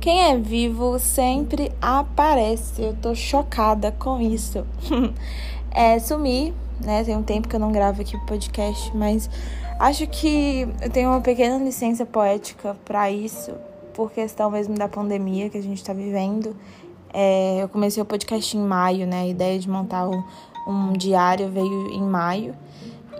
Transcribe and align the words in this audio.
Quem 0.00 0.30
é 0.30 0.36
vivo 0.36 0.96
sempre 0.98 1.72
aparece. 1.82 2.82
Eu 2.82 2.94
tô 2.94 3.14
chocada 3.14 3.90
com 3.90 4.20
isso. 4.20 4.64
é, 5.72 5.98
sumi, 5.98 6.54
né? 6.80 7.02
Tem 7.02 7.16
um 7.16 7.22
tempo 7.22 7.48
que 7.48 7.56
eu 7.56 7.60
não 7.60 7.72
gravo 7.72 8.00
aqui 8.00 8.16
o 8.16 8.20
podcast, 8.24 8.96
mas 8.96 9.28
acho 9.78 10.06
que 10.06 10.68
eu 10.80 10.90
tenho 10.90 11.10
uma 11.10 11.20
pequena 11.20 11.62
licença 11.62 12.06
poética 12.06 12.76
para 12.84 13.10
isso, 13.10 13.52
por 13.92 14.12
questão 14.12 14.50
mesmo 14.50 14.76
da 14.76 14.88
pandemia 14.88 15.50
que 15.50 15.58
a 15.58 15.62
gente 15.62 15.82
tá 15.82 15.92
vivendo. 15.92 16.54
É, 17.12 17.62
eu 17.62 17.68
comecei 17.68 18.00
o 18.00 18.06
podcast 18.06 18.56
em 18.56 18.60
maio, 18.60 19.04
né? 19.04 19.22
A 19.22 19.26
ideia 19.26 19.58
de 19.58 19.68
montar 19.68 20.08
um, 20.08 20.22
um 20.66 20.92
diário 20.92 21.48
veio 21.48 21.88
em 21.90 22.02
maio. 22.02 22.54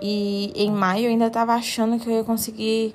E 0.01 0.53
em 0.55 0.71
maio 0.71 1.05
eu 1.05 1.09
ainda 1.09 1.29
tava 1.29 1.53
achando 1.53 1.99
que 1.99 2.07
eu 2.07 2.13
ia 2.13 2.23
conseguir 2.23 2.93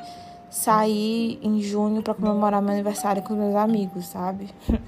sair 0.55 1.41
em 1.43 1.61
junho 1.61 2.01
para 2.01 2.15
comemorar 2.15 2.63
meu 2.63 2.73
aniversário 2.73 3.21
com 3.23 3.35
meus 3.35 3.57
amigos, 3.57 4.07
sabe? 4.07 4.49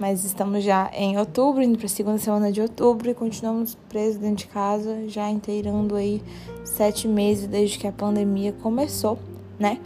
Mas 0.00 0.24
estamos 0.24 0.64
já 0.64 0.90
em 0.94 1.18
outubro, 1.18 1.62
indo 1.62 1.76
para 1.76 1.84
a 1.84 1.90
segunda 1.90 2.16
semana 2.16 2.50
de 2.50 2.62
outubro 2.62 3.10
e 3.10 3.14
continuamos 3.14 3.76
presos 3.90 4.16
dentro 4.16 4.36
de 4.36 4.46
casa, 4.46 5.06
já 5.08 5.28
inteirando 5.28 5.94
aí 5.96 6.22
sete 6.64 7.06
meses 7.06 7.46
desde 7.46 7.78
que 7.78 7.86
a 7.86 7.92
pandemia 7.92 8.52
começou, 8.54 9.18
né? 9.58 9.78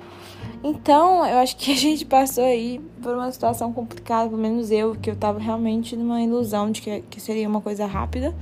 Então, 0.63 1.27
eu 1.27 1.39
acho 1.39 1.57
que 1.57 1.73
a 1.73 1.77
gente 1.77 2.05
passou 2.07 2.45
aí 2.45 2.81
por 3.03 3.15
uma 3.15 3.31
situação 3.33 3.73
complicada, 3.73 4.31
pelo 4.31 4.41
menos 4.41 4.71
eu, 4.71 4.95
que 4.95 5.11
eu 5.11 5.17
tava 5.17 5.41
realmente 5.41 5.97
numa 5.97 6.23
ilusão 6.23 6.71
de 6.71 6.81
que, 6.81 7.01
que 7.03 7.21
seria 7.21 7.49
uma 7.49 7.61
coisa 7.61 7.85
rápida 7.85 8.33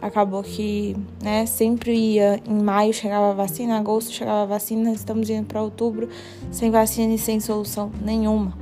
acabou 0.00 0.42
que, 0.42 0.96
né, 1.22 1.46
sempre 1.46 1.94
ia 1.94 2.40
em 2.46 2.62
maio 2.62 2.92
chegava 2.92 3.30
a 3.30 3.34
vacina, 3.34 3.78
agosto 3.78 4.12
chegava 4.12 4.42
a 4.42 4.46
vacina, 4.46 4.92
estamos 4.92 5.28
indo 5.28 5.46
para 5.46 5.62
outubro 5.62 6.08
sem 6.50 6.70
vacina 6.70 7.14
e 7.14 7.18
sem 7.18 7.40
solução 7.40 7.90
nenhuma. 8.02 8.56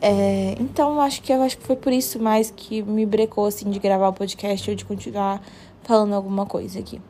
É, 0.00 0.54
então 0.60 1.00
acho 1.00 1.22
que 1.22 1.32
eu 1.32 1.42
acho 1.42 1.56
que 1.56 1.64
foi 1.64 1.76
por 1.76 1.92
isso 1.92 2.20
mais 2.20 2.50
que 2.50 2.82
me 2.82 3.06
brecou 3.06 3.46
assim 3.46 3.70
de 3.70 3.78
gravar 3.78 4.08
o 4.08 4.12
podcast 4.12 4.68
ou 4.68 4.76
de 4.76 4.84
continuar 4.84 5.40
falando 5.82 6.14
alguma 6.14 6.44
coisa 6.44 6.78
aqui. 6.80 7.00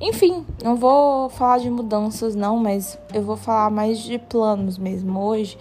Enfim, 0.00 0.44
não 0.62 0.76
vou 0.76 1.30
falar 1.30 1.58
de 1.58 1.70
mudanças 1.70 2.34
não, 2.34 2.58
mas 2.58 2.98
eu 3.14 3.22
vou 3.22 3.36
falar 3.36 3.70
mais 3.70 3.98
de 3.98 4.18
planos 4.18 4.76
mesmo 4.76 5.20
hoje, 5.20 5.56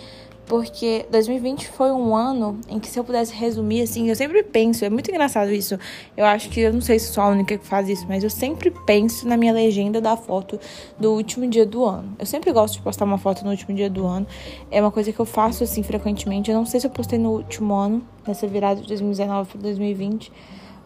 porque 0.46 1.06
2020 1.10 1.70
foi 1.70 1.92
um 1.92 2.16
ano 2.16 2.60
em 2.68 2.80
que, 2.80 2.90
se 2.90 3.00
eu 3.00 3.04
pudesse 3.04 3.34
resumir, 3.34 3.82
assim, 3.82 4.10
eu 4.10 4.16
sempre 4.16 4.44
penso, 4.44 4.84
é 4.84 4.90
muito 4.90 5.10
engraçado 5.10 5.52
isso. 5.52 5.80
Eu 6.18 6.26
acho 6.26 6.50
que, 6.50 6.60
eu 6.60 6.74
não 6.74 6.82
sei 6.82 7.00
se 7.00 7.08
sou 7.14 7.24
a 7.24 7.30
única 7.30 7.58
que 7.58 7.66
faz 7.66 7.88
isso, 7.88 8.06
mas 8.08 8.24
eu 8.24 8.30
sempre 8.30 8.72
penso 8.86 9.28
na 9.28 9.38
minha 9.38 9.54
legenda 9.54 10.02
da 10.02 10.18
foto 10.18 10.60
do 11.00 11.14
último 11.14 11.48
dia 11.48 11.66
do 11.66 11.86
ano. 11.86 12.16
Eu 12.20 12.26
sempre 12.26 12.52
gosto 12.52 12.76
de 12.76 12.82
postar 12.82 13.06
uma 13.06 13.18
foto 13.18 13.44
no 13.44 13.52
último 13.52 13.76
dia 13.76 13.90
do 13.90 14.06
ano. 14.06 14.28
É 14.70 14.82
uma 14.82 14.92
coisa 14.92 15.12
que 15.14 15.20
eu 15.20 15.26
faço, 15.26 15.64
assim, 15.64 15.82
frequentemente. 15.82 16.52
Eu 16.52 16.58
não 16.58 16.66
sei 16.66 16.80
se 16.80 16.88
eu 16.88 16.92
postei 16.92 17.18
no 17.18 17.32
último 17.32 17.74
ano, 17.74 18.04
nessa 18.28 18.46
virada 18.46 18.82
de 18.82 18.88
2019 18.88 19.50
para 19.50 19.62
2020, 19.62 20.32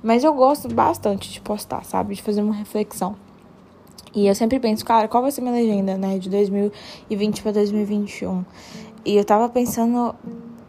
mas 0.03 0.23
eu 0.23 0.33
gosto 0.33 0.67
bastante 0.67 1.31
de 1.31 1.41
postar, 1.41 1.83
sabe? 1.83 2.15
De 2.15 2.21
fazer 2.21 2.41
uma 2.41 2.53
reflexão. 2.53 3.15
E 4.15 4.25
eu 4.25 4.33
sempre 4.33 4.59
penso, 4.59 4.83
cara, 4.83 5.07
qual 5.07 5.21
vai 5.21 5.31
ser 5.31 5.41
minha 5.41 5.53
legenda, 5.53 5.95
né, 5.97 6.17
de 6.17 6.29
2020 6.29 7.43
para 7.43 7.51
2021? 7.51 8.43
E 9.07 9.15
eu 9.15 9.23
tava 9.23 9.47
pensando 9.47 10.13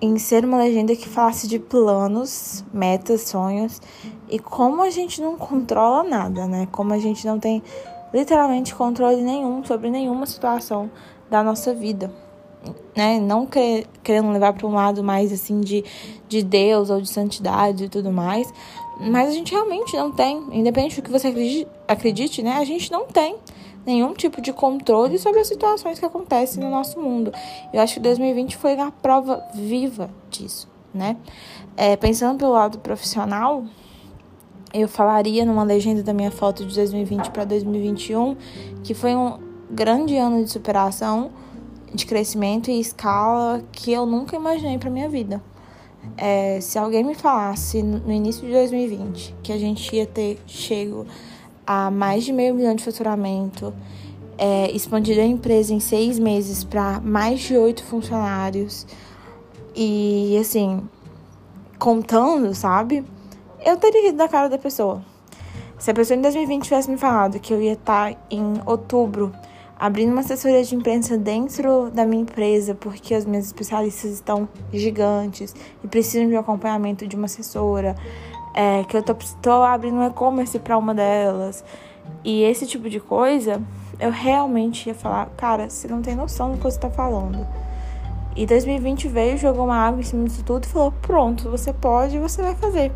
em 0.00 0.16
ser 0.16 0.44
uma 0.44 0.58
legenda 0.58 0.94
que 0.94 1.08
falasse 1.08 1.48
de 1.48 1.58
planos, 1.58 2.64
metas, 2.72 3.22
sonhos 3.22 3.82
e 4.30 4.38
como 4.38 4.80
a 4.80 4.90
gente 4.90 5.20
não 5.20 5.36
controla 5.36 6.04
nada, 6.04 6.46
né? 6.46 6.68
Como 6.70 6.94
a 6.94 7.00
gente 7.00 7.26
não 7.26 7.40
tem 7.40 7.60
literalmente 8.14 8.72
controle 8.76 9.20
nenhum 9.22 9.64
sobre 9.64 9.90
nenhuma 9.90 10.24
situação 10.24 10.88
da 11.28 11.42
nossa 11.42 11.74
vida, 11.74 12.12
né? 12.96 13.18
Não 13.18 13.44
querendo 14.04 14.30
levar 14.30 14.52
para 14.52 14.68
um 14.68 14.72
lado 14.72 15.02
mais 15.02 15.32
assim 15.32 15.60
de, 15.60 15.84
de 16.28 16.40
Deus 16.40 16.90
ou 16.90 17.00
de 17.00 17.08
santidade 17.08 17.86
e 17.86 17.88
tudo 17.88 18.12
mais, 18.12 18.54
mas 19.00 19.30
a 19.30 19.32
gente 19.32 19.50
realmente 19.50 19.96
não 19.96 20.12
tem, 20.12 20.46
independente 20.52 20.94
do 20.94 21.02
que 21.02 21.10
você 21.10 21.26
acredite, 21.26 21.68
acredite 21.88 22.42
né? 22.44 22.52
A 22.52 22.64
gente 22.64 22.92
não 22.92 23.04
tem 23.04 23.34
nenhum 23.88 24.12
tipo 24.12 24.42
de 24.42 24.52
controle 24.52 25.18
sobre 25.18 25.40
as 25.40 25.48
situações 25.48 25.98
que 25.98 26.04
acontecem 26.04 26.62
no 26.62 26.68
nosso 26.68 27.00
mundo. 27.00 27.32
Eu 27.72 27.80
acho 27.80 27.94
que 27.94 28.00
2020 28.00 28.54
foi 28.58 28.78
a 28.78 28.90
prova 28.90 29.42
viva 29.54 30.10
disso, 30.30 30.68
né? 30.92 31.16
É, 31.74 31.96
pensando 31.96 32.38
pelo 32.38 32.52
lado 32.52 32.78
profissional, 32.80 33.64
eu 34.74 34.86
falaria 34.86 35.42
numa 35.46 35.62
legenda 35.62 36.02
da 36.02 36.12
minha 36.12 36.30
foto 36.30 36.66
de 36.66 36.74
2020 36.74 37.30
para 37.30 37.46
2021 37.46 38.36
que 38.84 38.92
foi 38.92 39.14
um 39.16 39.38
grande 39.70 40.18
ano 40.18 40.44
de 40.44 40.50
superação, 40.50 41.30
de 41.94 42.04
crescimento 42.04 42.70
e 42.70 42.78
escala 42.78 43.62
que 43.72 43.90
eu 43.90 44.04
nunca 44.04 44.36
imaginei 44.36 44.76
para 44.76 44.90
minha 44.90 45.08
vida. 45.08 45.42
É, 46.14 46.60
se 46.60 46.78
alguém 46.78 47.02
me 47.02 47.14
falasse 47.14 47.82
no 47.82 48.12
início 48.12 48.46
de 48.46 48.52
2020 48.52 49.34
que 49.42 49.50
a 49.50 49.58
gente 49.58 49.96
ia 49.96 50.06
ter 50.06 50.38
chego 50.46 51.06
a 51.68 51.90
mais 51.90 52.24
de 52.24 52.32
meio 52.32 52.54
milhão 52.54 52.74
de 52.74 52.82
faturamento, 52.82 53.74
é, 54.38 54.72
a 54.72 55.24
empresa 55.26 55.74
em 55.74 55.80
seis 55.80 56.18
meses 56.18 56.64
para 56.64 56.98
mais 56.98 57.40
de 57.40 57.58
oito 57.58 57.84
funcionários. 57.84 58.86
E 59.76 60.38
assim, 60.40 60.88
contando, 61.78 62.54
sabe? 62.54 63.04
Eu 63.62 63.76
teria 63.76 64.06
rido 64.06 64.16
da 64.16 64.28
cara 64.28 64.48
da 64.48 64.56
pessoa. 64.56 65.02
Se 65.78 65.90
a 65.90 65.94
pessoa 65.94 66.16
em 66.16 66.22
2020 66.22 66.64
tivesse 66.64 66.90
me 66.90 66.96
falado 66.96 67.38
que 67.38 67.52
eu 67.52 67.60
ia 67.60 67.74
estar 67.74 68.14
tá 68.14 68.20
em 68.30 68.54
outubro 68.64 69.30
abrindo 69.78 70.10
uma 70.10 70.22
assessoria 70.22 70.64
de 70.64 70.74
imprensa 70.74 71.18
dentro 71.18 71.90
da 71.90 72.06
minha 72.06 72.22
empresa, 72.22 72.74
porque 72.74 73.14
as 73.14 73.26
minhas 73.26 73.44
especialistas 73.44 74.10
estão 74.12 74.48
gigantes 74.72 75.54
e 75.84 75.86
precisam 75.86 76.26
de 76.28 76.34
um 76.34 76.38
acompanhamento 76.40 77.06
de 77.06 77.14
uma 77.14 77.26
assessora, 77.26 77.94
é, 78.58 78.82
que 78.82 78.96
eu 78.96 79.02
tô, 79.04 79.14
tô 79.40 79.62
abrindo 79.62 79.98
um 79.98 80.06
e-commerce 80.08 80.58
para 80.58 80.76
uma 80.76 80.92
delas. 80.92 81.64
E 82.24 82.42
esse 82.42 82.66
tipo 82.66 82.90
de 82.90 82.98
coisa, 82.98 83.62
eu 84.00 84.10
realmente 84.10 84.88
ia 84.88 84.94
falar, 84.96 85.26
cara, 85.36 85.70
você 85.70 85.86
não 85.86 86.02
tem 86.02 86.16
noção 86.16 86.50
do 86.50 86.56
que 86.56 86.64
você 86.64 86.76
tá 86.76 86.90
falando. 86.90 87.46
E 88.34 88.44
2020 88.46 89.06
veio, 89.06 89.38
jogou 89.38 89.64
uma 89.64 89.76
água 89.76 90.00
em 90.00 90.02
cima 90.02 90.24
disso 90.24 90.42
tudo 90.42 90.64
e 90.64 90.66
falou: 90.66 90.92
pronto, 91.00 91.48
você 91.48 91.72
pode, 91.72 92.18
você 92.18 92.42
vai 92.42 92.56
fazer. 92.56 92.90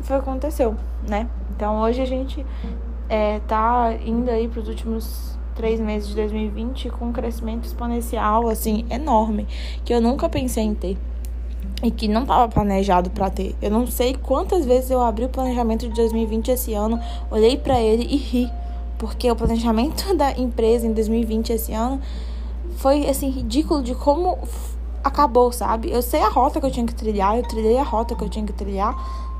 E 0.00 0.02
foi 0.02 0.18
o 0.18 0.22
que 0.22 0.28
aconteceu, 0.28 0.74
né? 1.08 1.28
Então 1.54 1.80
hoje 1.82 2.02
a 2.02 2.04
gente 2.04 2.44
é, 3.08 3.38
tá 3.46 3.94
indo 4.04 4.28
aí 4.28 4.48
pros 4.48 4.66
últimos 4.66 5.38
três 5.54 5.78
meses 5.78 6.08
de 6.08 6.16
2020 6.16 6.90
com 6.90 7.06
um 7.06 7.12
crescimento 7.12 7.64
exponencial, 7.64 8.48
assim, 8.48 8.84
enorme, 8.90 9.46
que 9.84 9.94
eu 9.94 10.00
nunca 10.00 10.28
pensei 10.28 10.64
em 10.64 10.74
ter 10.74 10.98
e 11.82 11.90
que 11.90 12.08
não 12.08 12.22
estava 12.22 12.48
planejado 12.48 13.10
para 13.10 13.30
ter. 13.30 13.54
Eu 13.60 13.70
não 13.70 13.86
sei 13.86 14.14
quantas 14.14 14.64
vezes 14.64 14.90
eu 14.90 15.00
abri 15.00 15.24
o 15.24 15.28
planejamento 15.28 15.88
de 15.88 15.94
2020 15.94 16.50
esse 16.50 16.74
ano, 16.74 16.98
olhei 17.30 17.56
para 17.56 17.80
ele 17.80 18.04
e 18.04 18.16
ri, 18.16 18.50
porque 18.98 19.30
o 19.30 19.36
planejamento 19.36 20.12
da 20.16 20.32
empresa 20.32 20.86
em 20.86 20.92
2020 20.92 21.50
esse 21.52 21.72
ano 21.72 22.00
foi 22.76 23.08
assim 23.08 23.30
ridículo 23.30 23.82
de 23.82 23.94
como 23.94 24.38
acabou, 25.02 25.52
sabe? 25.52 25.90
Eu 25.90 26.02
sei 26.02 26.20
a 26.20 26.28
rota 26.28 26.60
que 26.60 26.66
eu 26.66 26.70
tinha 26.70 26.86
que 26.86 26.94
trilhar, 26.94 27.36
eu 27.36 27.42
trilhei 27.42 27.78
a 27.78 27.82
rota 27.82 28.14
que 28.14 28.24
eu 28.24 28.28
tinha 28.28 28.44
que 28.44 28.52
trilhar, 28.52 28.94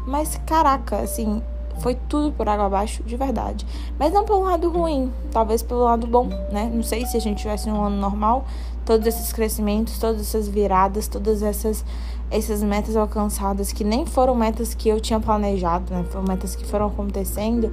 mas 0.06 0.40
caraca, 0.46 0.98
assim, 0.98 1.42
foi 1.80 1.94
tudo 2.08 2.32
por 2.32 2.48
água 2.48 2.66
abaixo, 2.66 3.02
de 3.02 3.16
verdade. 3.16 3.66
Mas 3.98 4.12
não 4.12 4.24
pelo 4.24 4.42
lado 4.42 4.70
ruim, 4.70 5.12
talvez 5.30 5.62
pelo 5.62 5.84
lado 5.84 6.06
bom, 6.06 6.28
né? 6.50 6.70
Não 6.72 6.82
sei 6.82 7.06
se 7.06 7.16
a 7.16 7.20
gente 7.20 7.38
tivesse 7.38 7.68
um 7.70 7.82
ano 7.82 7.96
normal, 7.96 8.44
todos 8.84 9.06
esses 9.06 9.32
crescimentos, 9.32 9.98
todas 9.98 10.20
essas 10.20 10.48
viradas, 10.48 11.08
todas 11.08 11.42
essas 11.42 11.84
essas 12.28 12.60
metas 12.60 12.96
alcançadas 12.96 13.72
que 13.72 13.84
nem 13.84 14.04
foram 14.04 14.34
metas 14.34 14.74
que 14.74 14.88
eu 14.88 15.00
tinha 15.00 15.20
planejado, 15.20 15.92
né? 15.92 16.04
Foram 16.10 16.24
metas 16.26 16.56
que 16.56 16.64
foram 16.64 16.86
acontecendo, 16.86 17.70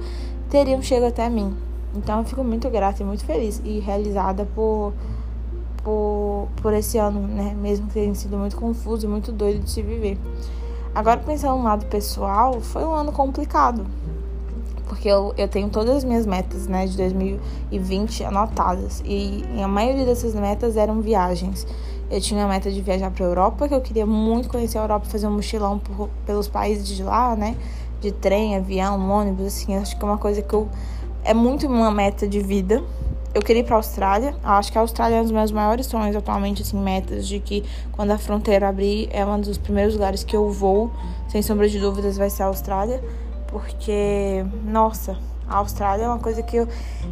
teriam 0.48 0.80
chegado 0.80 1.08
até 1.08 1.28
mim. 1.28 1.56
Então 1.96 2.18
eu 2.20 2.24
fico 2.24 2.44
muito 2.44 2.68
grata 2.70 3.02
e 3.02 3.06
muito 3.06 3.24
feliz 3.24 3.60
e 3.64 3.80
realizada 3.80 4.46
por 4.54 4.92
por, 5.84 6.48
por 6.62 6.72
esse 6.72 6.96
ano, 6.98 7.20
né? 7.20 7.54
Mesmo 7.60 7.86
que 7.88 7.94
tenha 7.94 8.14
sido 8.14 8.38
muito 8.38 8.56
confuso 8.56 9.06
e 9.06 9.08
muito 9.08 9.30
doido 9.30 9.62
de 9.62 9.70
se 9.70 9.82
viver. 9.82 10.18
Agora, 10.94 11.18
pensando 11.18 11.56
no 11.58 11.64
lado 11.64 11.86
pessoal, 11.86 12.60
foi 12.60 12.84
um 12.84 12.94
ano 12.94 13.10
complicado. 13.10 13.84
Porque 14.86 15.08
eu, 15.08 15.34
eu 15.36 15.48
tenho 15.48 15.68
todas 15.68 15.96
as 15.96 16.04
minhas 16.04 16.24
metas, 16.24 16.68
né, 16.68 16.86
de 16.86 16.96
2020 16.96 18.22
anotadas. 18.22 19.02
E, 19.04 19.44
e 19.56 19.62
a 19.62 19.66
maioria 19.66 20.04
dessas 20.04 20.34
metas 20.36 20.76
eram 20.76 21.00
viagens. 21.00 21.66
Eu 22.08 22.20
tinha 22.20 22.44
a 22.44 22.48
meta 22.48 22.70
de 22.70 22.80
viajar 22.80 23.10
para 23.10 23.24
a 23.24 23.28
Europa, 23.28 23.66
que 23.66 23.74
eu 23.74 23.80
queria 23.80 24.06
muito 24.06 24.48
conhecer 24.48 24.78
a 24.78 24.82
Europa, 24.82 25.06
fazer 25.06 25.26
um 25.26 25.32
mochilão 25.32 25.80
por, 25.80 26.08
pelos 26.24 26.46
países 26.46 26.86
de 26.86 27.02
lá, 27.02 27.34
né? 27.34 27.56
De 28.00 28.12
trem, 28.12 28.54
avião, 28.54 29.10
ônibus, 29.10 29.46
assim. 29.46 29.74
Acho 29.76 29.98
que 29.98 30.04
é 30.04 30.06
uma 30.06 30.18
coisa 30.18 30.42
que 30.42 30.54
eu. 30.54 30.68
É 31.24 31.34
muito 31.34 31.66
uma 31.66 31.90
meta 31.90 32.28
de 32.28 32.38
vida 32.38 32.84
eu 33.34 33.42
queria 33.42 33.60
ir 33.60 33.64
para 33.64 33.74
a 33.74 33.78
Austrália. 33.78 34.34
Acho 34.42 34.70
que 34.70 34.78
a 34.78 34.80
Austrália 34.80 35.16
é 35.16 35.20
um 35.20 35.24
dos 35.24 35.32
meus 35.32 35.50
maiores 35.50 35.86
sonhos 35.86 36.14
atualmente, 36.14 36.62
assim, 36.62 36.78
metas 36.80 37.26
de 37.26 37.40
que 37.40 37.64
quando 37.92 38.12
a 38.12 38.18
fronteira 38.18 38.68
abrir 38.68 39.08
é 39.10 39.26
um 39.26 39.40
dos 39.40 39.58
primeiros 39.58 39.94
lugares 39.94 40.22
que 40.22 40.36
eu 40.36 40.50
vou, 40.50 40.90
sem 41.28 41.42
sombra 41.42 41.68
de 41.68 41.80
dúvidas, 41.80 42.16
vai 42.16 42.30
ser 42.30 42.44
a 42.44 42.46
Austrália, 42.46 43.02
porque 43.48 44.44
nossa, 44.64 45.18
a 45.48 45.56
Austrália 45.56 46.04
é 46.04 46.08
uma 46.08 46.18
coisa 46.18 46.42
que 46.42 46.56
eu 46.56 46.68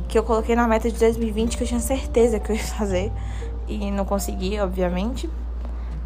que 0.08 0.18
eu 0.18 0.22
coloquei 0.22 0.54
na 0.54 0.66
meta 0.66 0.90
de 0.90 0.98
2020 0.98 1.56
que 1.56 1.64
eu 1.64 1.66
tinha 1.66 1.80
certeza 1.80 2.38
que 2.38 2.52
eu 2.52 2.56
ia 2.56 2.62
fazer 2.62 3.12
e 3.68 3.90
não 3.90 4.04
consegui, 4.04 4.58
obviamente. 4.60 5.28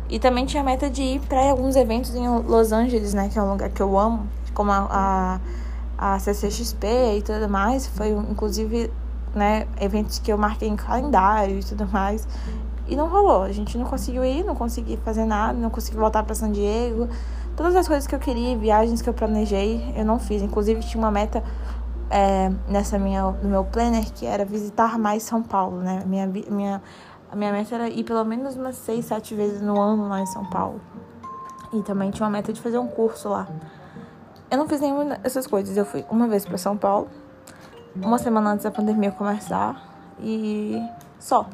E 0.08 0.18
também 0.18 0.46
tinha 0.46 0.62
a 0.62 0.64
meta 0.64 0.88
de 0.88 1.02
ir 1.02 1.20
para 1.20 1.50
alguns 1.50 1.74
eventos 1.74 2.14
em 2.14 2.28
Los 2.28 2.72
Angeles, 2.72 3.12
né? 3.12 3.28
Que 3.28 3.38
é 3.38 3.42
um 3.42 3.50
lugar 3.50 3.70
que 3.70 3.80
eu 3.82 3.98
amo, 3.98 4.26
como 4.54 4.70
a, 4.70 5.40
a, 5.98 6.14
a 6.14 6.18
CCXP 6.20 6.86
e 7.18 7.22
tudo 7.22 7.48
mais. 7.48 7.88
Foi, 7.88 8.10
inclusive, 8.10 8.90
né, 9.36 9.66
eventos 9.80 10.18
que 10.18 10.32
eu 10.32 10.38
marquei 10.38 10.68
em 10.68 10.76
calendário 10.76 11.58
e 11.58 11.64
tudo 11.64 11.86
mais. 11.86 12.26
E 12.88 12.96
não 12.96 13.08
rolou. 13.08 13.42
A 13.42 13.52
gente 13.52 13.76
não 13.76 13.84
conseguiu 13.84 14.24
ir, 14.24 14.44
não 14.44 14.54
consegui 14.54 14.96
fazer 14.98 15.24
nada, 15.24 15.52
não 15.58 15.70
consegui 15.70 15.96
voltar 15.96 16.22
para 16.22 16.34
San 16.34 16.50
Diego. 16.50 17.08
Todas 17.56 17.74
as 17.74 17.86
coisas 17.86 18.06
que 18.06 18.14
eu 18.14 18.18
queria, 18.18 18.56
viagens 18.56 19.02
que 19.02 19.08
eu 19.08 19.14
planejei, 19.14 19.92
eu 19.96 20.04
não 20.04 20.18
fiz. 20.18 20.42
Inclusive, 20.42 20.80
tinha 20.80 21.02
uma 21.02 21.10
meta 21.10 21.42
é, 22.10 22.50
nessa 22.68 22.98
minha, 22.98 23.30
no 23.30 23.48
meu 23.48 23.64
planner 23.64 24.04
que 24.12 24.24
era 24.24 24.44
visitar 24.44 24.98
mais 24.98 25.22
São 25.22 25.42
Paulo, 25.42 25.78
né? 25.78 26.02
Minha, 26.06 26.26
minha 26.26 26.82
a 27.30 27.34
minha 27.34 27.52
meta 27.52 27.74
era 27.74 27.88
ir 27.88 28.04
pelo 28.04 28.24
menos 28.24 28.56
umas 28.56 28.76
seis, 28.76 29.04
sete 29.06 29.34
vezes 29.34 29.60
no 29.60 29.80
ano 29.80 30.08
lá 30.08 30.20
em 30.20 30.26
São 30.26 30.44
Paulo. 30.44 30.80
E 31.72 31.82
também 31.82 32.10
tinha 32.10 32.24
uma 32.24 32.30
meta 32.30 32.52
de 32.52 32.60
fazer 32.60 32.78
um 32.78 32.86
curso 32.86 33.28
lá. 33.28 33.48
Eu 34.50 34.58
não 34.58 34.68
fiz 34.68 34.80
nenhuma 34.80 35.16
dessas 35.16 35.46
coisas. 35.46 35.76
Eu 35.76 35.84
fui 35.84 36.04
uma 36.08 36.28
vez 36.28 36.46
para 36.46 36.56
São 36.56 36.76
Paulo, 36.76 37.08
uma 38.02 38.18
semana 38.18 38.52
antes 38.52 38.64
da 38.64 38.70
pandemia 38.70 39.10
começar, 39.10 39.82
e 40.20 40.80
só. 41.18 41.48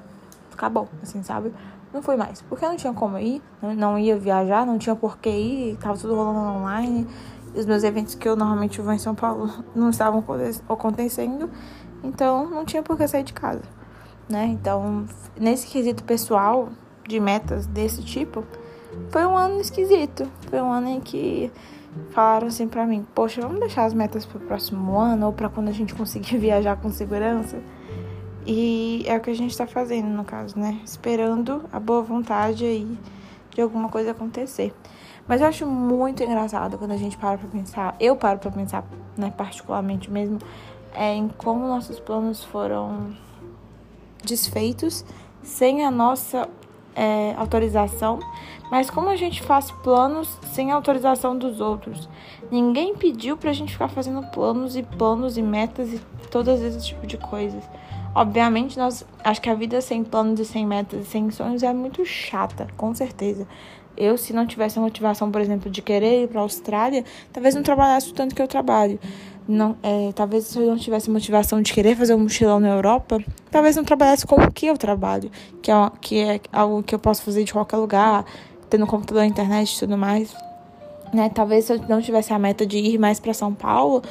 Acabou, 0.52 0.88
assim, 1.02 1.22
sabe? 1.22 1.52
Não 1.92 2.02
fui 2.02 2.16
mais. 2.16 2.42
Porque 2.42 2.66
não 2.66 2.76
tinha 2.76 2.92
como 2.92 3.18
ir, 3.18 3.42
não 3.60 3.98
ia 3.98 4.16
viajar, 4.16 4.64
não 4.66 4.78
tinha 4.78 4.94
por 4.94 5.18
que 5.18 5.30
ir, 5.30 5.76
tava 5.78 5.96
tudo 5.98 6.14
rolando 6.14 6.58
online. 6.58 7.06
E 7.54 7.60
os 7.60 7.66
meus 7.66 7.82
eventos 7.82 8.14
que 8.14 8.28
eu 8.28 8.36
normalmente 8.36 8.80
vou 8.80 8.92
em 8.92 8.98
São 8.98 9.14
Paulo 9.14 9.50
não 9.74 9.90
estavam 9.90 10.24
acontecendo. 10.68 11.50
Então 12.02 12.48
não 12.48 12.64
tinha 12.64 12.82
por 12.82 12.96
que 12.96 13.06
sair 13.06 13.24
de 13.24 13.32
casa 13.32 13.62
né? 14.32 14.46
Então, 14.46 15.04
nesse 15.38 15.66
quesito 15.66 16.02
pessoal 16.04 16.70
de 17.06 17.20
metas 17.20 17.66
desse 17.66 18.02
tipo, 18.02 18.44
foi 19.10 19.24
um 19.26 19.36
ano 19.36 19.60
esquisito. 19.60 20.26
Foi 20.48 20.60
um 20.60 20.72
ano 20.72 20.88
em 20.88 21.00
que 21.00 21.52
falaram 22.10 22.48
assim 22.48 22.68
pra 22.68 22.86
mim: 22.86 23.06
Poxa, 23.14 23.40
vamos 23.40 23.60
deixar 23.60 23.84
as 23.84 23.94
metas 23.94 24.24
pro 24.26 24.40
próximo 24.40 24.98
ano 24.98 25.26
ou 25.26 25.32
pra 25.32 25.48
quando 25.48 25.68
a 25.68 25.72
gente 25.72 25.94
conseguir 25.94 26.36
viajar 26.38 26.76
com 26.76 26.90
segurança. 26.90 27.60
E 28.44 29.04
é 29.06 29.16
o 29.16 29.20
que 29.20 29.30
a 29.30 29.34
gente 29.34 29.56
tá 29.56 29.66
fazendo, 29.66 30.08
no 30.08 30.24
caso, 30.24 30.58
né? 30.58 30.80
Esperando 30.84 31.64
a 31.72 31.78
boa 31.78 32.02
vontade 32.02 32.64
aí 32.64 32.98
de 33.50 33.60
alguma 33.60 33.88
coisa 33.88 34.10
acontecer. 34.10 34.74
Mas 35.28 35.40
eu 35.40 35.46
acho 35.46 35.66
muito 35.66 36.22
engraçado 36.22 36.76
quando 36.76 36.90
a 36.90 36.96
gente 36.96 37.16
para 37.16 37.38
pra 37.38 37.48
pensar, 37.48 37.94
eu 38.00 38.16
paro 38.16 38.40
pra 38.40 38.50
pensar, 38.50 38.84
né, 39.16 39.32
particularmente 39.36 40.10
mesmo, 40.10 40.38
é, 40.92 41.14
em 41.14 41.28
como 41.28 41.66
nossos 41.66 42.00
planos 42.00 42.42
foram 42.42 43.14
desfeitos 44.24 45.04
sem 45.42 45.84
a 45.84 45.90
nossa 45.90 46.48
é, 46.94 47.34
autorização, 47.36 48.18
mas 48.70 48.88
como 48.88 49.08
a 49.08 49.16
gente 49.16 49.42
faz 49.42 49.70
planos 49.70 50.38
sem 50.52 50.70
autorização 50.70 51.36
dos 51.36 51.60
outros? 51.60 52.08
Ninguém 52.50 52.94
pediu 52.94 53.36
pra 53.36 53.52
gente 53.52 53.72
ficar 53.72 53.88
fazendo 53.88 54.22
planos 54.30 54.76
e 54.76 54.82
planos 54.82 55.36
e 55.36 55.42
metas 55.42 55.92
e 55.92 56.00
todos 56.30 56.60
esse 56.60 56.86
tipo 56.86 57.06
de 57.06 57.18
coisas. 57.18 57.62
Obviamente, 58.14 58.78
nós 58.78 59.06
acho 59.24 59.40
que 59.40 59.48
a 59.48 59.54
vida 59.54 59.80
sem 59.80 60.04
planos 60.04 60.38
e 60.38 60.44
sem 60.44 60.66
metas 60.66 61.00
e 61.00 61.04
sem 61.04 61.30
sonhos 61.30 61.62
é 61.62 61.72
muito 61.72 62.04
chata, 62.04 62.66
com 62.76 62.94
certeza. 62.94 63.46
Eu, 63.96 64.16
se 64.16 64.32
não 64.32 64.46
tivesse 64.46 64.78
a 64.78 64.82
motivação, 64.82 65.30
por 65.30 65.40
exemplo, 65.40 65.70
de 65.70 65.82
querer 65.82 66.24
ir 66.24 66.28
para 66.28 66.40
a 66.40 66.42
Austrália, 66.42 67.04
talvez 67.32 67.54
não 67.54 67.62
trabalhasse 67.62 68.10
o 68.10 68.14
tanto 68.14 68.34
que 68.34 68.40
eu 68.40 68.48
trabalho 68.48 68.98
não, 69.48 69.76
é, 69.82 70.12
talvez 70.14 70.44
se 70.44 70.58
eu 70.58 70.66
não 70.66 70.76
tivesse 70.76 71.10
motivação 71.10 71.60
de 71.60 71.72
querer 71.72 71.96
fazer 71.96 72.14
um 72.14 72.20
mochilão 72.20 72.60
na 72.60 72.68
Europa, 72.68 73.18
talvez 73.50 73.76
não 73.76 73.84
trabalhasse 73.84 74.26
com 74.26 74.36
o 74.36 74.52
que 74.52 74.66
eu 74.66 74.76
trabalho, 74.76 75.30
que 75.60 75.70
é, 75.70 75.90
que 76.00 76.18
é 76.18 76.40
algo 76.52 76.82
que 76.82 76.94
eu 76.94 76.98
posso 76.98 77.22
fazer 77.22 77.44
de 77.44 77.52
qualquer 77.52 77.76
lugar, 77.76 78.24
tendo 78.70 78.86
computador, 78.86 79.24
internet 79.24 79.74
e 79.74 79.78
tudo 79.80 79.98
mais. 79.98 80.34
Né? 81.12 81.28
Talvez 81.28 81.66
se 81.66 81.74
eu 81.74 81.78
não 81.88 82.00
tivesse 82.00 82.32
a 82.32 82.38
meta 82.38 82.64
de 82.64 82.78
ir 82.78 82.98
mais 82.98 83.20
para 83.20 83.34
São 83.34 83.52
Paulo, 83.52 84.02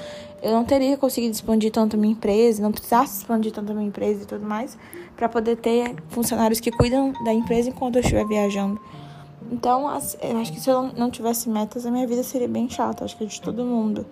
eu 0.41 0.51
não 0.51 0.63
teria 0.63 0.97
conseguido 0.97 1.33
expandir 1.33 1.71
tanto 1.71 1.95
a 1.95 1.99
minha 1.99 2.13
empresa, 2.13 2.61
não 2.61 2.71
precisasse 2.71 3.19
expandir 3.19 3.51
tanto 3.51 3.71
a 3.71 3.75
minha 3.75 3.87
empresa 3.87 4.23
e 4.23 4.25
tudo 4.25 4.45
mais, 4.45 4.77
para 5.15 5.29
poder 5.29 5.55
ter 5.57 5.95
funcionários 6.09 6.59
que 6.59 6.71
cuidam 6.71 7.13
da 7.23 7.33
empresa 7.33 7.69
enquanto 7.69 7.95
eu 7.95 8.01
estiver 8.01 8.25
viajando. 8.25 8.79
Então, 9.51 9.81
eu 10.21 10.37
acho 10.37 10.53
que 10.53 10.59
se 10.59 10.69
eu 10.69 10.91
não 10.97 11.11
tivesse 11.11 11.49
metas, 11.49 11.85
a 11.85 11.91
minha 11.91 12.07
vida 12.07 12.23
seria 12.23 12.47
bem 12.47 12.69
chata, 12.69 13.03
acho 13.05 13.17
que 13.17 13.25
de 13.25 13.41
todo 13.41 13.63
mundo. 13.65 14.05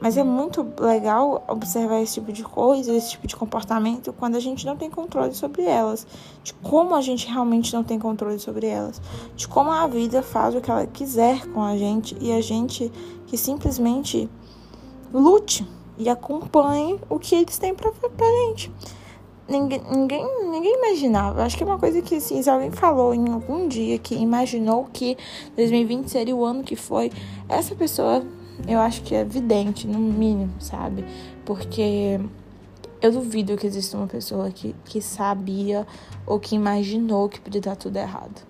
Mas 0.00 0.16
é 0.16 0.24
muito 0.24 0.66
legal 0.80 1.44
observar 1.46 2.00
esse 2.00 2.14
tipo 2.14 2.32
de 2.32 2.42
coisa, 2.42 2.92
esse 2.94 3.10
tipo 3.10 3.26
de 3.26 3.36
comportamento, 3.36 4.14
quando 4.14 4.34
a 4.34 4.40
gente 4.40 4.64
não 4.64 4.74
tem 4.74 4.88
controle 4.88 5.34
sobre 5.34 5.64
elas. 5.64 6.06
De 6.42 6.54
como 6.54 6.94
a 6.94 7.02
gente 7.02 7.28
realmente 7.28 7.74
não 7.74 7.84
tem 7.84 7.98
controle 7.98 8.38
sobre 8.38 8.66
elas. 8.66 9.00
De 9.36 9.46
como 9.46 9.70
a 9.70 9.86
vida 9.86 10.22
faz 10.22 10.54
o 10.54 10.60
que 10.60 10.70
ela 10.70 10.86
quiser 10.86 11.46
com 11.48 11.62
a 11.62 11.76
gente 11.76 12.16
e 12.18 12.32
a 12.32 12.40
gente 12.40 12.90
que 13.26 13.36
simplesmente 13.36 14.28
lute 15.12 15.68
e 15.98 16.08
acompanhe 16.08 16.98
o 17.10 17.18
que 17.18 17.34
eles 17.34 17.58
têm 17.58 17.74
pra, 17.74 17.92
pra 17.92 18.26
gente. 18.46 18.72
Ninguém, 19.46 19.82
ninguém, 19.90 20.50
ninguém 20.50 20.76
imaginava. 20.76 21.42
Acho 21.42 21.58
que 21.58 21.62
é 21.62 21.66
uma 21.66 21.78
coisa 21.78 22.00
que, 22.00 22.14
assim, 22.14 22.40
se 22.40 22.48
alguém 22.48 22.70
falou 22.70 23.12
em 23.12 23.28
algum 23.28 23.68
dia 23.68 23.98
que 23.98 24.14
imaginou 24.14 24.88
que 24.92 25.18
2020 25.56 26.08
seria 26.08 26.34
o 26.34 26.44
ano 26.44 26.62
que 26.62 26.76
foi, 26.76 27.10
essa 27.48 27.74
pessoa 27.74 28.24
eu 28.66 28.78
acho 28.78 29.02
que 29.02 29.14
é 29.14 29.20
evidente, 29.20 29.86
no 29.86 29.98
mínimo, 29.98 30.52
sabe? 30.58 31.04
Porque 31.44 32.20
eu 33.00 33.10
duvido 33.12 33.56
que 33.56 33.66
exista 33.66 33.96
uma 33.96 34.06
pessoa 34.06 34.50
que, 34.50 34.74
que 34.84 35.00
sabia 35.00 35.86
ou 36.26 36.38
que 36.38 36.54
imaginou 36.54 37.28
que 37.28 37.40
podia 37.40 37.60
dar 37.60 37.76
tudo 37.76 37.96
errado. 37.96 38.42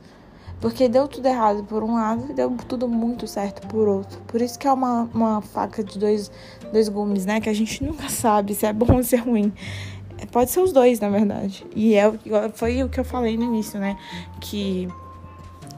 Porque 0.60 0.88
deu 0.88 1.08
tudo 1.08 1.26
errado 1.26 1.64
por 1.64 1.82
um 1.82 1.94
lado 1.94 2.26
e 2.30 2.34
deu 2.34 2.54
tudo 2.68 2.86
muito 2.86 3.26
certo 3.26 3.66
por 3.66 3.88
outro. 3.88 4.20
Por 4.26 4.42
isso 4.42 4.58
que 4.58 4.68
é 4.68 4.72
uma, 4.72 5.08
uma 5.14 5.40
faca 5.40 5.82
de 5.82 5.98
dois, 5.98 6.30
dois 6.70 6.88
gumes, 6.88 7.24
né? 7.24 7.40
Que 7.40 7.48
a 7.48 7.54
gente 7.54 7.82
nunca 7.82 8.08
sabe 8.10 8.54
se 8.54 8.66
é 8.66 8.72
bom 8.72 8.96
ou 8.96 9.02
se 9.02 9.16
é 9.16 9.18
ruim. 9.18 9.52
Pode 10.30 10.50
ser 10.50 10.60
os 10.60 10.70
dois, 10.70 11.00
na 11.00 11.08
verdade. 11.08 11.66
E 11.74 11.94
é, 11.94 12.12
foi 12.52 12.82
o 12.82 12.90
que 12.90 13.00
eu 13.00 13.04
falei 13.04 13.38
no 13.38 13.44
início, 13.44 13.80
né? 13.80 13.96
Que 14.38 14.86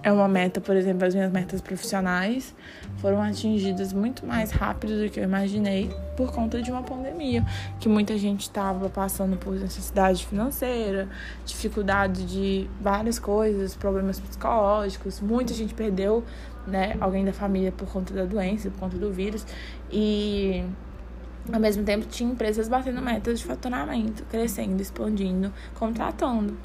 é 0.02 0.12
uma 0.12 0.26
meta, 0.26 0.60
por 0.60 0.74
exemplo, 0.74 1.06
as 1.06 1.14
minhas 1.14 1.30
metas 1.30 1.60
profissionais 1.60 2.54
foram 2.98 3.22
atingidas 3.22 3.92
muito 3.92 4.26
mais 4.26 4.50
rápido 4.50 5.02
do 5.02 5.08
que 5.08 5.20
eu 5.20 5.24
imaginei 5.24 5.90
por 6.16 6.32
conta 6.32 6.60
de 6.60 6.70
uma 6.70 6.82
pandemia, 6.82 7.44
que 7.78 7.88
muita 7.88 8.18
gente 8.18 8.42
estava 8.42 8.88
passando 8.88 9.36
por 9.36 9.54
necessidade 9.54 10.26
financeira, 10.26 11.08
dificuldade 11.44 12.24
de 12.24 12.68
várias 12.80 13.18
coisas, 13.18 13.76
problemas 13.76 14.18
psicológicos, 14.18 15.20
muita 15.20 15.54
gente 15.54 15.72
perdeu, 15.72 16.24
né, 16.66 16.96
alguém 17.00 17.24
da 17.24 17.32
família 17.32 17.70
por 17.70 17.88
conta 17.88 18.12
da 18.12 18.24
doença, 18.24 18.70
por 18.70 18.80
conta 18.80 18.96
do 18.96 19.12
vírus, 19.12 19.46
e 19.90 20.64
ao 21.52 21.60
mesmo 21.60 21.84
tempo 21.84 22.06
tinha 22.06 22.30
empresas 22.30 22.68
batendo 22.68 23.00
metas 23.00 23.38
de 23.40 23.44
faturamento, 23.44 24.24
crescendo, 24.24 24.80
expandindo, 24.80 25.52
contratando. 25.74 26.56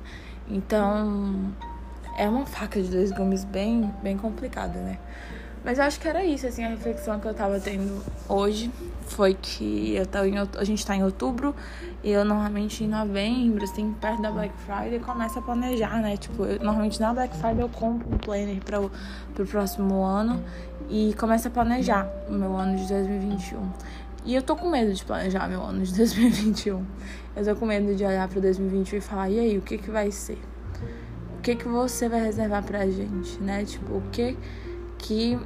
Então, 0.50 1.52
é 2.18 2.28
uma 2.28 2.46
faca 2.46 2.82
de 2.82 2.90
dois 2.90 3.12
gumes 3.12 3.46
bem, 3.46 3.94
bem 4.02 4.18
complicada, 4.18 4.80
né? 4.80 4.98
Mas 5.64 5.80
eu 5.80 5.84
acho 5.84 6.00
que 6.00 6.08
era 6.08 6.24
isso, 6.24 6.48
assim, 6.48 6.64
a 6.64 6.70
reflexão 6.70 7.20
que 7.20 7.28
eu 7.28 7.34
tava 7.34 7.60
tendo 7.60 8.02
hoje 8.30 8.72
foi 9.08 9.34
que 9.34 9.96
eu 9.96 10.06
tô 10.06 10.24
em, 10.24 10.36
a 10.38 10.64
gente 10.64 10.86
tá 10.86 10.96
em 10.96 11.04
outubro 11.04 11.54
e 12.04 12.12
eu 12.12 12.24
normalmente 12.24 12.84
em 12.84 12.88
novembro, 12.88 13.64
assim, 13.64 13.94
perto 14.00 14.22
da 14.22 14.32
Black 14.32 14.54
Friday, 14.60 15.00
começo 15.00 15.38
a 15.40 15.42
planejar, 15.42 16.00
né? 16.02 16.16
Tipo, 16.16 16.46
eu, 16.46 16.60
normalmente 16.64 17.00
na 17.00 17.14
Black 17.14 17.36
Friday 17.36 17.62
eu 17.62 17.70
compro 17.70 18.08
um 18.10 18.18
planner 18.18 18.64
para 18.64 18.80
pro 19.34 19.46
próximo 19.46 20.04
ano 20.04 20.42
e 20.90 21.14
começo 21.20 21.48
a 21.48 21.52
planejar 21.52 22.10
o 22.30 22.34
meu 22.34 22.56
ano 22.56 22.78
de 22.78 22.88
2021. 22.88 23.70
E 24.26 24.36
eu 24.36 24.42
tô 24.42 24.56
com 24.56 24.70
medo 24.70 24.94
de 24.94 25.04
planejar 25.04 25.48
meu 25.48 25.62
ano 25.62 25.84
de 25.84 25.94
2021. 25.96 26.84
Eu 27.36 27.46
tô 27.46 27.56
com 27.56 27.66
medo 27.66 27.94
de 27.96 28.04
olhar 28.04 28.28
para 28.28 28.40
2021 28.40 28.98
e 28.98 29.02
falar, 29.02 29.30
e 29.30 29.40
aí, 29.40 29.58
o 29.58 29.62
que 29.62 29.78
que 29.78 29.92
vai 29.92 30.12
ser? 30.12 30.40
Que 31.38 31.56
que 31.56 31.68
você 31.68 32.10
vai 32.10 32.22
reservar 32.22 32.64
pra 32.64 32.86
gente, 32.88 33.40
né? 33.42 33.64
Tipo, 33.64 33.98
o 33.98 34.02
que 34.12 34.38
que 34.98 35.40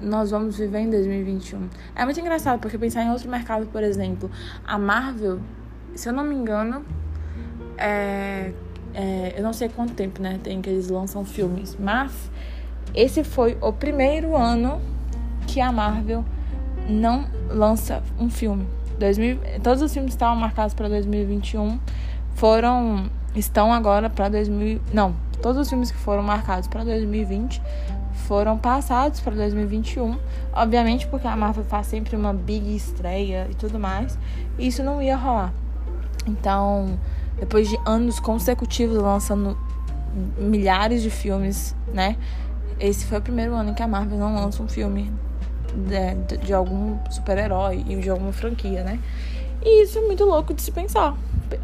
nós 0.00 0.30
vamos 0.30 0.56
viver 0.58 0.80
em 0.80 0.90
2021. 0.90 1.68
É 1.94 2.04
muito 2.04 2.20
engraçado, 2.20 2.60
porque 2.60 2.76
pensar 2.76 3.02
em 3.04 3.10
outro 3.10 3.30
mercado, 3.30 3.66
por 3.66 3.82
exemplo, 3.82 4.30
a 4.66 4.78
Marvel, 4.78 5.40
se 5.94 6.08
eu 6.08 6.12
não 6.12 6.24
me 6.24 6.34
engano, 6.34 6.84
é, 7.78 8.52
é, 8.92 9.34
eu 9.36 9.42
não 9.42 9.52
sei 9.52 9.68
quanto 9.68 9.94
tempo, 9.94 10.20
né, 10.20 10.38
tem 10.42 10.60
que 10.60 10.68
eles 10.68 10.88
lançam 10.88 11.24
filmes, 11.24 11.76
mas 11.78 12.30
esse 12.94 13.24
foi 13.24 13.56
o 13.60 13.72
primeiro 13.72 14.36
ano 14.36 14.80
que 15.46 15.60
a 15.60 15.72
Marvel 15.72 16.24
não 16.88 17.26
lança 17.48 18.02
um 18.18 18.28
filme. 18.28 18.66
2000, 18.98 19.38
todos 19.62 19.82
os 19.82 19.92
filmes 19.92 20.12
estavam 20.12 20.36
marcados 20.36 20.72
para 20.72 20.88
2021 20.88 21.80
foram 22.34 23.10
estão 23.34 23.72
agora 23.72 24.08
para 24.08 24.28
2000, 24.28 24.80
não, 24.92 25.14
Todos 25.44 25.60
os 25.60 25.68
filmes 25.68 25.90
que 25.90 25.98
foram 25.98 26.22
marcados 26.22 26.66
para 26.66 26.82
2020 26.84 27.60
foram 28.26 28.56
passados 28.56 29.20
para 29.20 29.34
2021, 29.34 30.18
obviamente 30.54 31.06
porque 31.06 31.26
a 31.26 31.36
Marvel 31.36 31.64
faz 31.64 31.86
sempre 31.86 32.16
uma 32.16 32.32
big 32.32 32.74
estreia 32.74 33.46
e 33.50 33.54
tudo 33.54 33.78
mais, 33.78 34.18
e 34.58 34.68
isso 34.68 34.82
não 34.82 35.02
ia 35.02 35.14
rolar. 35.14 35.52
Então, 36.26 36.98
depois 37.38 37.68
de 37.68 37.78
anos 37.84 38.18
consecutivos 38.18 38.96
lançando 38.96 39.54
milhares 40.38 41.02
de 41.02 41.10
filmes, 41.10 41.76
né? 41.92 42.16
esse 42.80 43.04
foi 43.04 43.18
o 43.18 43.20
primeiro 43.20 43.54
ano 43.54 43.72
em 43.72 43.74
que 43.74 43.82
a 43.82 43.86
Marvel 43.86 44.18
não 44.18 44.34
lança 44.34 44.62
um 44.62 44.68
filme 44.68 45.12
de, 45.74 46.38
de 46.38 46.54
algum 46.54 46.96
super-herói 47.10 47.84
e 47.86 47.96
de 47.96 48.08
alguma 48.08 48.32
franquia, 48.32 48.82
né? 48.82 48.98
E 49.62 49.82
isso 49.82 49.98
é 49.98 50.00
muito 50.00 50.24
louco 50.24 50.54
de 50.54 50.62
se 50.62 50.72
pensar. 50.72 51.14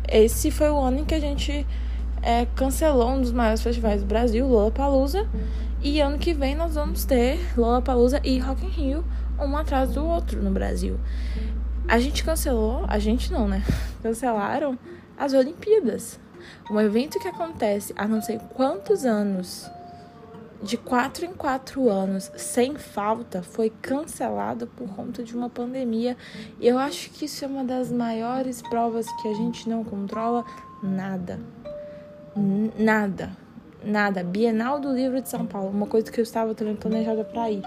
Esse 0.07 0.51
foi 0.51 0.69
o 0.69 0.79
ano 0.79 0.99
em 0.99 1.05
que 1.07 1.15
a 1.15 1.21
gente 1.21 1.67
é, 2.23 2.47
cancelou 2.47 3.11
um 3.11 3.21
dos 3.21 3.33
maiores 3.33 3.63
festivais 3.63 4.03
do 4.03 4.07
Brasil, 4.07 4.47
Lollapalooza. 4.47 5.29
E 5.83 6.01
ano 6.01 6.19
que 6.19 6.35
vem 6.35 6.55
nós 6.55 6.75
vamos 6.75 7.05
ter 7.05 7.39
Lollapalooza 7.57 8.21
e 8.23 8.39
Rock 8.39 8.67
in 8.67 8.69
Rio, 8.69 9.05
um 9.39 9.57
atrás 9.57 9.93
do 9.93 10.05
outro 10.05 10.43
no 10.43 10.51
Brasil. 10.51 10.99
A 11.89 11.99
gente 11.99 12.23
cancelou, 12.23 12.85
a 12.87 12.99
gente 12.99 13.33
não, 13.33 13.49
né? 13.49 13.65
Cancelaram 14.03 14.79
as 15.17 15.33
Olimpíadas. 15.33 16.21
Um 16.71 16.81
evento 16.81 17.19
que 17.19 17.29
acontece 17.29 17.93
há 17.97 18.07
não 18.07 18.23
sei 18.23 18.39
quantos 18.55 19.05
anos, 19.05 19.71
de 20.63 20.77
quatro 20.77 21.25
em 21.25 21.33
quatro 21.33 21.89
anos, 21.89 22.31
sem 22.37 22.77
falta, 22.77 23.43
foi 23.43 23.71
cancelado 23.71 24.67
por 24.67 24.89
conta 24.89 25.23
de 25.23 25.35
uma 25.35 25.49
pandemia. 25.49 26.17
E 26.59 26.69
eu 26.69 26.79
acho 26.79 27.11
que 27.11 27.25
isso 27.25 27.45
é 27.45 27.49
uma 27.49 27.65
das 27.65 27.91
maiores 27.91 28.61
provas 28.63 29.07
que 29.21 29.29
a 29.29 29.35
gente 29.35 29.69
não 29.69 29.83
controla 29.83 30.45
nada. 30.83 31.41
Nada. 32.37 33.31
Nada. 33.85 34.23
Bienal 34.23 34.79
do 34.79 34.93
Livro 34.93 35.21
de 35.21 35.29
São 35.29 35.47
Paulo, 35.47 35.71
uma 35.71 35.87
coisa 35.87 36.11
que 36.11 36.21
eu 36.21 36.23
estava 36.23 36.55
também 36.55 36.77
planejada 36.77 37.25
para 37.25 37.51
ir. 37.51 37.63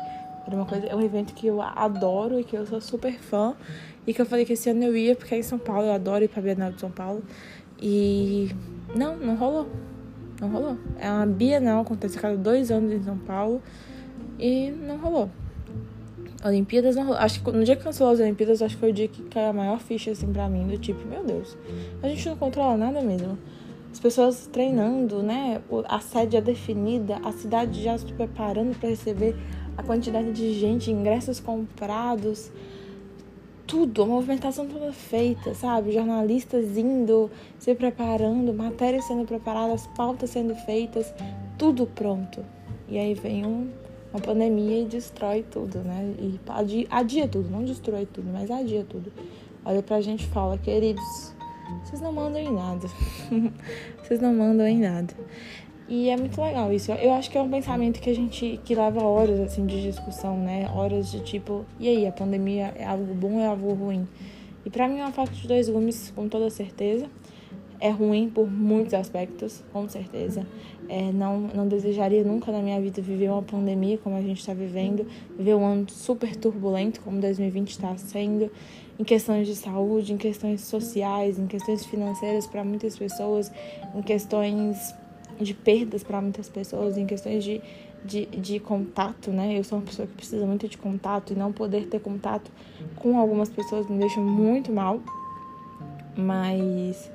Era 0.45 0.55
uma 0.55 0.65
coisa, 0.65 0.85
é 0.85 0.95
um 0.95 1.01
evento 1.01 1.33
que 1.33 1.47
eu 1.47 1.61
adoro 1.61 2.39
e 2.39 2.43
que 2.43 2.55
eu 2.55 2.65
sou 2.65 2.79
super 2.79 3.13
fã. 3.13 3.55
E 4.05 4.13
que 4.13 4.21
eu 4.21 4.25
falei 4.25 4.45
que 4.45 4.53
esse 4.53 4.69
ano 4.69 4.83
eu 4.83 4.95
ia, 4.95 5.15
porque 5.15 5.33
é 5.33 5.39
em 5.39 5.43
São 5.43 5.57
Paulo, 5.57 5.87
eu 5.87 5.93
adoro 5.93 6.23
ir 6.23 6.27
pra 6.27 6.41
Bienal 6.41 6.71
de 6.71 6.79
São 6.79 6.91
Paulo. 6.91 7.23
E 7.81 8.51
não, 8.95 9.15
não 9.17 9.35
rolou. 9.35 9.67
Não 10.39 10.49
rolou. 10.49 10.77
É 10.99 11.09
uma 11.09 11.25
Bienal, 11.25 11.81
acontece 11.81 12.17
a 12.17 12.21
cada 12.21 12.37
dois 12.37 12.71
anos 12.71 12.91
em 12.91 13.03
São 13.03 13.17
Paulo. 13.17 13.61
E 14.39 14.71
não 14.71 14.97
rolou. 14.97 15.29
Olimpíadas 16.45 16.95
não 16.95 17.03
rolou. 17.03 17.19
Acho 17.19 17.41
que 17.41 17.51
no 17.51 17.63
dia 17.63 17.75
que 17.75 17.83
cancelou 17.83 18.13
as 18.13 18.19
Olimpíadas, 18.19 18.61
acho 18.61 18.75
que 18.75 18.79
foi 18.79 18.91
o 18.91 18.93
dia 18.93 19.07
que 19.07 19.23
caiu 19.23 19.47
a 19.47 19.53
maior 19.53 19.79
ficha 19.79 20.11
assim 20.11 20.31
pra 20.31 20.49
mim, 20.49 20.67
do 20.67 20.77
tipo, 20.77 21.07
meu 21.07 21.23
Deus, 21.23 21.57
a 22.01 22.07
gente 22.07 22.27
não 22.27 22.35
controla 22.35 22.77
nada 22.77 23.01
mesmo. 23.01 23.37
As 23.93 23.99
pessoas 23.99 24.47
treinando, 24.47 25.21
né? 25.21 25.61
A 25.85 25.99
sede 25.99 26.35
é 26.35 26.41
definida, 26.41 27.19
a 27.23 27.31
cidade 27.31 27.83
já 27.83 27.95
se 27.95 28.11
preparando 28.11 28.75
para 28.79 28.89
receber 28.89 29.35
a 29.77 29.83
quantidade 29.83 30.31
de 30.31 30.51
gente, 30.59 30.89
ingressos 30.89 31.39
comprados 31.39 32.51
tudo, 33.67 34.01
a 34.01 34.05
movimentação 34.07 34.67
toda 34.67 34.91
feita, 34.91 35.53
sabe? 35.53 35.91
Jornalistas 35.91 36.75
indo, 36.75 37.29
se 37.59 37.75
preparando, 37.75 38.51
matérias 38.51 39.05
sendo 39.05 39.25
preparadas, 39.25 39.87
pautas 39.95 40.31
sendo 40.31 40.55
feitas, 40.55 41.13
tudo 41.57 41.85
pronto. 41.85 42.43
E 42.89 42.97
aí 42.97 43.13
vem 43.13 43.45
um, 43.45 43.69
uma 44.11 44.19
pandemia 44.19 44.81
e 44.81 44.85
destrói 44.85 45.43
tudo, 45.43 45.79
né? 45.79 46.15
E 46.17 46.39
adia, 46.49 46.87
adia 46.89 47.27
tudo, 47.27 47.47
não 47.47 47.63
destrói 47.63 48.07
tudo, 48.07 48.27
mas 48.33 48.49
adia 48.49 48.83
tudo. 48.89 49.13
Olha 49.63 49.83
pra 49.83 50.01
gente 50.01 50.25
e 50.25 50.29
fala, 50.29 50.57
queridos, 50.57 51.33
vocês 51.83 52.01
não 52.01 52.11
mandam 52.11 52.41
em 52.41 52.53
nada. 52.53 52.87
vocês 54.03 54.19
não 54.19 54.33
mandam 54.33 54.67
em 54.67 54.79
nada. 54.79 55.13
E 55.87 56.09
é 56.09 56.17
muito 56.17 56.41
legal 56.41 56.71
isso. 56.71 56.91
Eu 56.93 57.13
acho 57.13 57.29
que 57.29 57.37
é 57.37 57.41
um 57.41 57.49
pensamento 57.49 57.99
que 57.99 58.09
a 58.09 58.15
gente 58.15 58.59
que 58.63 58.73
leva 58.73 59.03
horas 59.03 59.39
assim 59.39 59.65
de 59.65 59.81
discussão, 59.81 60.37
né? 60.37 60.69
Horas 60.73 61.11
de 61.11 61.19
tipo, 61.21 61.65
e 61.79 61.87
aí, 61.87 62.07
a 62.07 62.11
pandemia 62.11 62.73
é 62.75 62.85
algo 62.85 63.13
bom 63.13 63.33
ou 63.33 63.39
é 63.39 63.47
algo 63.47 63.73
ruim? 63.73 64.07
E 64.65 64.69
para 64.69 64.87
mim 64.87 64.99
é 64.99 65.03
uma 65.03 65.11
faca 65.11 65.33
de 65.33 65.47
dois 65.47 65.69
gumes, 65.69 66.11
com 66.15 66.29
toda 66.29 66.49
certeza. 66.49 67.07
É 67.79 67.89
ruim 67.89 68.29
por 68.29 68.49
muitos 68.49 68.93
aspectos, 68.93 69.61
com 69.73 69.89
certeza. 69.89 70.47
É, 70.87 71.11
não, 71.11 71.41
não 71.41 71.67
desejaria 71.67 72.23
nunca 72.23 72.49
na 72.49 72.61
minha 72.61 72.79
vida 72.79 73.01
viver 73.01 73.29
uma 73.29 73.41
pandemia 73.41 73.97
como 73.97 74.15
a 74.15 74.21
gente 74.21 74.39
está 74.39 74.53
vivendo, 74.53 75.05
viver 75.37 75.55
um 75.55 75.65
ano 75.65 75.89
super 75.89 76.33
turbulento 76.35 77.01
como 77.01 77.19
2020 77.19 77.69
está 77.69 77.97
sendo, 77.97 78.49
em 78.99 79.03
questões 79.03 79.47
de 79.47 79.55
saúde, 79.55 80.13
em 80.13 80.17
questões 80.17 80.61
sociais, 80.61 81.39
em 81.39 81.47
questões 81.47 81.85
financeiras 81.85 82.45
para 82.45 82.63
muitas 82.63 82.97
pessoas, 82.97 83.51
em 83.95 84.01
questões 84.01 84.93
de 85.39 85.53
perdas 85.53 86.03
para 86.03 86.21
muitas 86.21 86.47
pessoas, 86.47 86.97
em 86.97 87.05
questões 87.05 87.43
de, 87.43 87.61
de, 88.05 88.25
de 88.25 88.59
contato, 88.59 89.31
né? 89.31 89.57
Eu 89.57 89.63
sou 89.63 89.79
uma 89.79 89.85
pessoa 89.85 90.07
que 90.07 90.13
precisa 90.13 90.45
muito 90.45 90.67
de 90.67 90.77
contato 90.77 91.33
e 91.33 91.35
não 91.35 91.51
poder 91.51 91.87
ter 91.87 91.99
contato 91.99 92.51
com 92.95 93.17
algumas 93.17 93.49
pessoas 93.49 93.87
me 93.87 93.97
deixa 93.97 94.19
muito 94.19 94.71
mal. 94.71 94.99
Mas, 96.15 97.09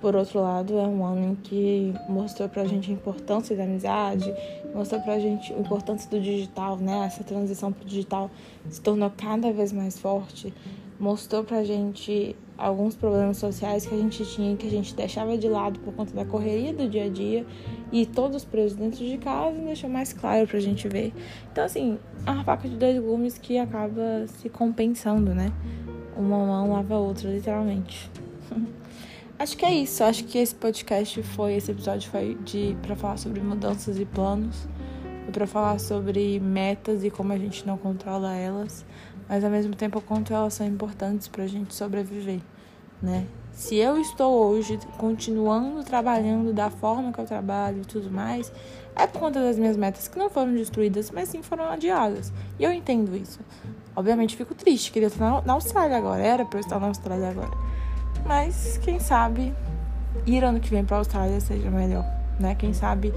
por 0.00 0.16
outro 0.16 0.40
lado, 0.40 0.78
é 0.78 0.86
um 0.86 1.04
ano 1.04 1.32
em 1.32 1.34
que 1.34 1.92
mostrou 2.08 2.48
pra 2.48 2.64
gente 2.64 2.90
a 2.90 2.94
importância 2.94 3.54
da 3.54 3.64
amizade, 3.64 4.32
mostrou 4.74 5.02
pra 5.02 5.18
gente 5.18 5.52
a 5.52 5.58
importância 5.58 6.08
do 6.08 6.18
digital, 6.18 6.78
né? 6.78 7.04
Essa 7.04 7.22
transição 7.22 7.70
pro 7.70 7.84
digital 7.84 8.30
se 8.70 8.80
tornou 8.80 9.12
cada 9.14 9.52
vez 9.52 9.70
mais 9.70 9.98
forte, 9.98 10.54
mostrou 10.98 11.44
pra 11.44 11.62
gente 11.62 12.34
alguns 12.56 12.96
problemas 12.96 13.36
sociais 13.36 13.86
que 13.86 13.94
a 13.94 13.98
gente 13.98 14.24
tinha 14.26 14.56
que 14.56 14.66
a 14.66 14.70
gente 14.70 14.92
deixava 14.92 15.38
de 15.38 15.48
lado 15.48 15.78
por 15.78 15.94
conta 15.94 16.12
da 16.12 16.24
correria 16.24 16.74
do 16.74 16.88
dia 16.88 17.04
a 17.04 17.08
dia 17.08 17.46
e 17.92 18.04
todos 18.04 18.44
presos 18.44 18.76
dentro 18.76 19.04
de 19.04 19.16
casa 19.16 19.56
deixou 19.60 19.88
mais 19.88 20.12
claro 20.12 20.46
pra 20.46 20.58
gente 20.58 20.88
ver. 20.88 21.12
Então, 21.52 21.64
assim, 21.64 21.98
é 22.26 22.30
uma 22.30 22.42
faca 22.42 22.68
de 22.68 22.76
dois 22.76 22.98
gumes 22.98 23.38
que 23.38 23.58
acaba 23.58 24.26
se 24.26 24.48
compensando, 24.48 25.34
né? 25.34 25.52
Uma 26.16 26.38
mão 26.38 26.72
lava 26.72 26.94
a 26.94 26.98
outra, 26.98 27.30
literalmente. 27.30 28.10
Acho 29.38 29.56
que 29.56 29.64
é 29.64 29.72
isso. 29.72 30.02
Acho 30.02 30.24
que 30.24 30.36
esse 30.36 30.54
podcast 30.54 31.22
foi, 31.22 31.54
esse 31.54 31.70
episódio 31.70 32.10
foi 32.10 32.34
de 32.44 32.76
para 32.82 32.96
falar 32.96 33.16
sobre 33.16 33.40
mudanças 33.40 33.98
e 34.00 34.04
planos, 34.04 34.66
foi 35.28 35.32
para 35.32 35.46
falar 35.46 35.78
sobre 35.78 36.40
metas 36.40 37.04
e 37.04 37.10
como 37.10 37.32
a 37.32 37.38
gente 37.38 37.66
não 37.66 37.76
controla 37.76 38.34
elas 38.34 38.84
mas 39.28 39.44
ao 39.44 39.50
mesmo 39.50 39.76
tempo 39.76 39.98
o 39.98 40.02
quanto 40.02 40.32
elas 40.32 40.54
são 40.54 40.66
importantes 40.66 41.28
para 41.28 41.44
a 41.44 41.46
gente 41.46 41.74
sobreviver, 41.74 42.40
né? 43.02 43.26
Se 43.52 43.76
eu 43.76 43.98
estou 43.98 44.32
hoje 44.32 44.78
continuando 44.96 45.84
trabalhando 45.84 46.52
da 46.52 46.70
forma 46.70 47.12
que 47.12 47.18
eu 47.18 47.26
trabalho 47.26 47.82
e 47.82 47.84
tudo 47.84 48.10
mais, 48.10 48.50
é 48.96 49.06
por 49.06 49.20
conta 49.20 49.40
das 49.40 49.58
minhas 49.58 49.76
metas 49.76 50.08
que 50.08 50.18
não 50.18 50.30
foram 50.30 50.54
destruídas, 50.54 51.10
mas 51.10 51.28
sim 51.28 51.42
foram 51.42 51.68
adiadas. 51.68 52.32
E 52.58 52.64
eu 52.64 52.72
entendo 52.72 53.14
isso. 53.16 53.40
Obviamente 53.94 54.36
fico 54.36 54.54
triste, 54.54 54.92
queria 54.92 55.08
estar 55.08 55.44
na 55.44 55.52
Austrália 55.52 55.96
agora, 55.96 56.22
era 56.22 56.44
para 56.44 56.58
eu 56.58 56.60
estar 56.60 56.78
na 56.78 56.86
Austrália 56.86 57.28
agora. 57.28 57.50
Mas 58.24 58.78
quem 58.78 59.00
sabe 59.00 59.52
ir 60.24 60.44
ano 60.44 60.60
que 60.60 60.70
vem 60.70 60.84
para 60.84 60.96
a 60.96 61.00
Austrália 61.00 61.40
seja 61.40 61.70
melhor, 61.70 62.04
né? 62.38 62.54
Quem 62.54 62.72
sabe 62.72 63.12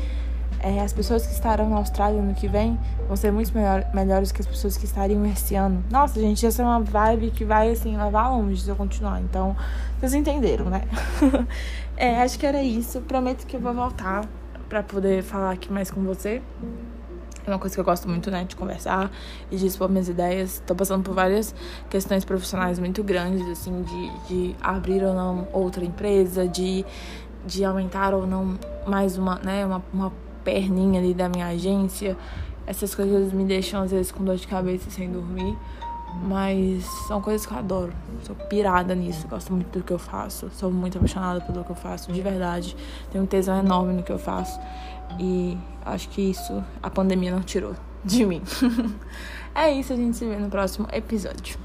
é, 0.62 0.80
as 0.80 0.94
pessoas 0.94 1.26
que 1.26 1.34
estarão 1.34 1.70
na 1.70 1.78
Austrália 1.78 2.22
no 2.22 2.34
que 2.36 2.48
vem 2.48 2.80
vão 3.08 3.16
ser 3.16 3.32
muito 3.32 3.52
melhor, 3.54 3.84
melhores 3.94 4.32
que 4.32 4.42
as 4.42 4.48
pessoas 4.48 4.78
que 4.78 4.86
estariam 4.86 5.26
esse 5.26 5.56
ano. 5.56 5.84
Nossa, 5.90 6.20
gente, 6.20 6.46
essa 6.46 6.62
é 6.62 6.66
uma 6.66 6.80
vibe 6.80 7.32
que 7.32 7.44
vai, 7.44 7.72
assim, 7.72 7.98
levar 7.98 8.30
longe 8.30 8.62
se 8.62 8.70
eu 8.70 8.76
continuar. 8.76 9.20
Então, 9.22 9.56
vocês 10.00 10.14
entenderam, 10.14 10.66
né? 10.66 10.84
é, 11.98 12.22
acho 12.22 12.38
que 12.38 12.46
era 12.46 12.62
isso. 12.62 13.02
Prometo 13.02 13.48
que 13.48 13.56
eu 13.56 13.60
vou 13.60 13.74
voltar 13.74 14.24
para 14.70 14.84
poder 14.84 15.24
falar 15.24 15.52
aqui 15.52 15.72
mais 15.72 15.90
com 15.90 16.02
você. 16.04 16.42
É 17.46 17.50
uma 17.50 17.58
coisa 17.58 17.76
que 17.76 17.80
eu 17.80 17.86
gosto 17.86 18.08
muito, 18.08 18.30
né, 18.30 18.44
de 18.44 18.56
conversar 18.56 19.12
e 19.50 19.58
de 19.58 19.66
expor 19.66 19.90
minhas 19.90 20.08
ideias. 20.08 20.62
Tô 20.68 20.76
passando 20.76 21.04
por 21.04 21.16
várias 21.16 21.56
questões 21.90 22.24
profissionais 22.24 22.78
muito 22.78 23.04
grandes, 23.04 23.48
assim, 23.50 23.82
de, 23.82 24.28
de 24.28 24.56
abrir 24.62 25.04
ou 25.04 25.16
não 25.16 25.48
outra 25.52 25.84
empresa, 25.84 26.48
de, 26.48 26.86
de 27.48 27.66
aumentar 27.66 28.14
ou 28.14 28.28
não 28.28 28.60
mais 28.86 29.18
uma, 29.18 29.40
né, 29.40 29.66
uma, 29.66 29.84
uma 29.92 30.14
perninha 30.44 31.00
ali 31.00 31.14
da 31.14 31.30
minha 31.30 31.48
agência. 31.48 32.18
Essas 32.66 32.94
coisas 32.94 33.34
me 33.34 33.44
deixam 33.44 33.82
às 33.82 33.92
vezes 33.92 34.12
com 34.12 34.24
dor 34.24 34.36
de 34.36 34.48
cabeça 34.48 34.90
sem 34.90 35.10
dormir. 35.12 35.58
Mas 36.24 36.84
são 37.08 37.22
coisas 37.22 37.46
que 37.46 37.54
eu 37.54 37.58
adoro. 37.58 37.94
Sou 38.24 38.36
pirada 38.36 38.94
nisso, 38.94 39.28
gosto 39.28 39.54
muito 39.54 39.80
do 39.80 39.84
que 39.84 39.94
eu 39.94 40.00
faço. 40.00 40.50
Sou 40.52 40.72
muito 40.72 40.98
apaixonada 40.98 41.42
pelo 41.42 41.64
que 41.64 41.72
eu 41.72 41.76
faço, 41.76 42.12
de 42.12 42.22
verdade. 42.22 42.76
Tenho 43.12 43.24
um 43.24 43.28
tesão 43.28 43.58
enorme 43.58 43.94
no 43.94 44.04
que 44.04 44.12
eu 44.12 44.20
faço. 44.20 44.60
E 45.20 45.58
acho 45.86 46.10
que 46.10 46.22
isso 46.22 46.64
a 46.82 46.90
pandemia 46.90 47.32
não 47.32 47.42
tirou 47.42 47.74
de 48.04 48.26
mim. 48.26 48.42
é 49.56 49.72
isso, 49.72 49.94
a 49.94 49.96
gente 49.96 50.18
se 50.18 50.26
vê 50.26 50.36
no 50.36 50.50
próximo 50.50 50.88
episódio. 50.92 51.58